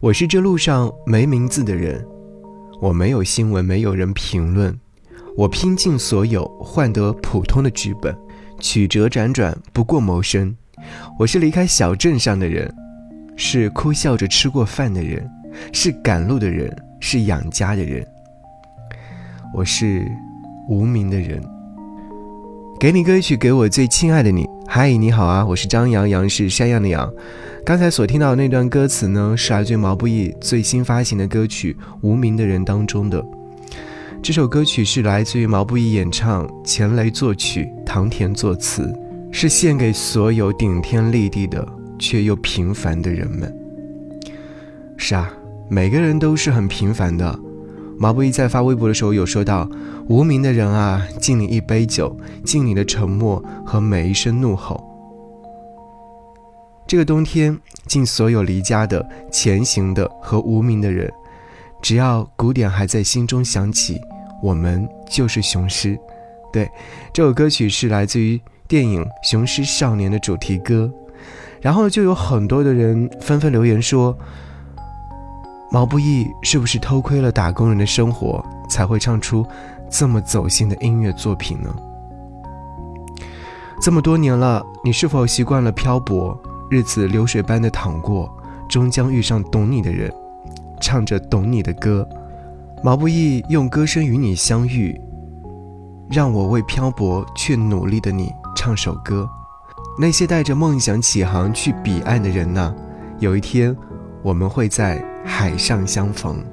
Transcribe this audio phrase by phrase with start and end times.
[0.00, 2.06] 我是这路上没名字的人，
[2.80, 4.78] 我没有新闻，没有人评论，
[5.36, 8.16] 我拼尽所有换得普通的剧本，
[8.60, 10.56] 曲折辗转不过谋生。
[11.18, 12.72] 我是离开小镇上的人，
[13.34, 15.28] 是哭笑着吃过饭的人，
[15.72, 18.06] 是赶路的人，是养家的人。
[19.52, 20.06] 我是
[20.68, 21.42] 无名的人。
[22.80, 24.48] 给你歌曲，给我最亲爱的你。
[24.64, 27.12] 嗨，你好啊，我是张阳阳是山羊的羊。
[27.66, 33.24] 刚才所听到的那段歌词呢，是来自毛不易最新发行的歌曲《无名的人》当中的。
[34.22, 38.88] 这首歌曲是来自于毛不易演唱，钱雷作曲，唐田作词，
[39.32, 41.66] 是献给所有顶天立地的
[41.98, 43.52] 却又平凡的人们。
[44.96, 45.28] 是啊，
[45.68, 47.36] 每个人都是很平凡的。
[48.00, 49.68] 毛不易在发微博的时候有说到
[50.08, 54.84] ：“无名的人啊，敬你一杯酒，敬你的沉默和每一声怒吼。”
[56.86, 61.12] 这个冬天，敬所有离家的、前行的和无名的人。
[61.82, 64.00] 只要鼓点还在心中响起，
[64.42, 65.98] 我们就是雄狮。
[66.52, 66.70] 对，
[67.12, 70.88] 这首歌曲是来自于电影《雄狮少年》的主题歌。
[71.60, 74.16] 然后就有很多的人纷纷留言说。
[75.70, 79.46] 毛不易是不是偷窥了打工人的生活，才会唱出
[79.90, 81.74] 这么走心的音乐作品呢？
[83.80, 86.38] 这么多年了，你是否习惯了漂泊，
[86.70, 88.34] 日子流水般的淌过，
[88.66, 90.10] 终将遇上懂你的人，
[90.80, 92.08] 唱着懂你的歌。
[92.82, 94.98] 毛不易用歌声与你相遇，
[96.08, 99.28] 让我为漂泊却努力的你唱首歌。
[100.00, 102.74] 那些带着梦想起航去彼岸的人呢，
[103.18, 103.76] 有一天
[104.22, 105.04] 我们会在。
[105.24, 106.44] 海上相逢。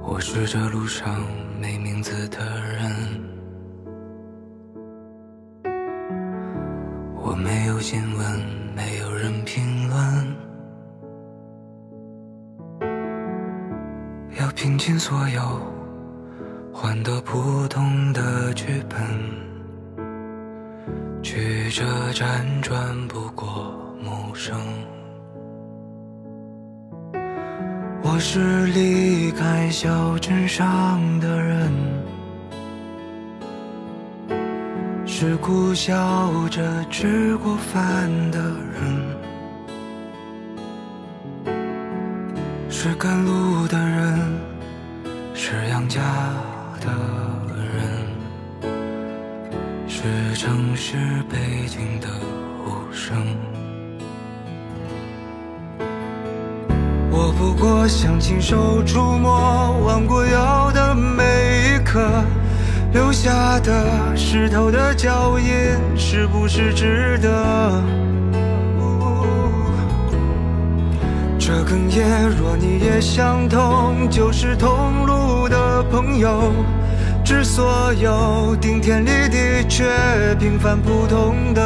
[0.00, 1.20] 我是这路上
[1.60, 2.92] 没名字的人，
[7.16, 8.40] 我没有新闻，
[8.74, 10.36] 没有人评论，
[14.40, 15.81] 要拼尽所有。
[16.74, 18.98] 换得不同的剧本，
[21.22, 24.58] 曲折辗转不过陌生。
[28.02, 31.70] 我是离开小镇上的人，
[35.04, 38.40] 是苦笑着吃过饭的
[41.44, 41.54] 人，
[42.70, 44.18] 是赶路的人，
[45.34, 46.00] 是养家。
[46.84, 46.90] 的
[47.56, 47.80] 人
[49.86, 50.96] 是城市
[51.30, 52.08] 背景的
[52.66, 53.16] 无声。
[57.10, 61.22] 我不过想亲手触摸弯过腰的每
[61.76, 62.00] 一刻，
[62.92, 65.46] 留下的湿透的脚印，
[65.96, 67.82] 是不是值得？
[71.38, 75.11] 这哽咽，若你也相同，就是同路
[75.90, 76.52] 朋友。
[77.24, 79.84] 致所有顶天立地却
[80.40, 81.62] 平凡普通的。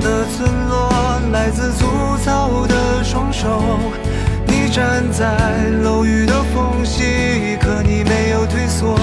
[0.00, 0.90] 的村落，
[1.32, 1.86] 来自粗
[2.24, 3.78] 糙的双手。
[4.46, 5.36] 你站在
[5.82, 8.96] 楼宇的缝隙，可你没有退缩。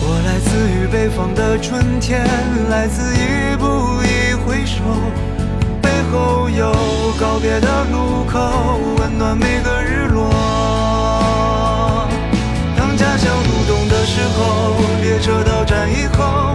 [0.00, 2.24] 我来自于北方的春天，
[2.70, 3.64] 来自一步
[4.02, 4.82] 一回首，
[5.82, 6.72] 背后有
[7.18, 10.30] 告别的路口，温暖每个日落。
[12.76, 16.54] 当家乡入冬的时候，列车到站以后。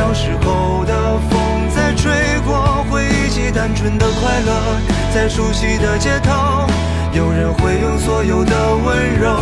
[0.00, 1.38] 小时候的风
[1.76, 2.10] 在吹
[2.46, 4.80] 过，回忆起单纯的快乐，
[5.14, 6.66] 在熟悉的街头，
[7.12, 9.36] 有人会用所有的温柔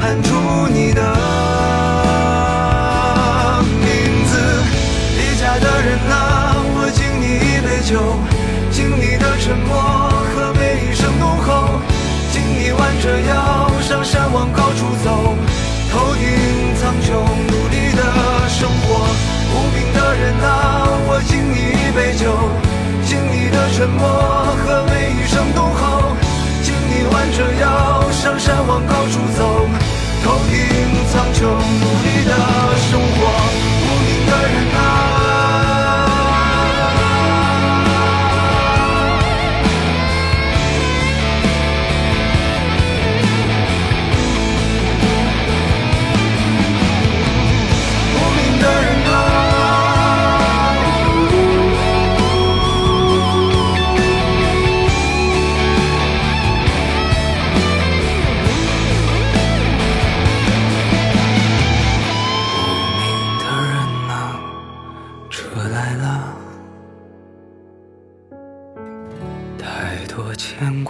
[0.00, 1.02] 喊出你的
[3.82, 4.38] 名字。
[5.18, 7.98] 离家的人啊，我敬你一杯酒，
[8.70, 9.82] 敬你的沉默
[10.32, 11.80] 和每一声怒吼，
[12.30, 14.67] 敬你弯着腰上山往高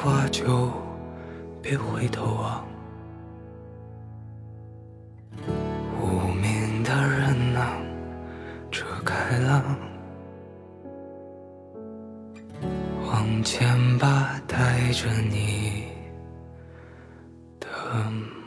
[0.00, 0.70] 挂就
[1.60, 2.64] 别回头望。
[6.00, 7.76] 无名的人啊，
[8.70, 9.76] 车开了，
[13.10, 15.82] 往前吧，带着你
[17.58, 17.68] 的
[18.04, 18.37] 梦。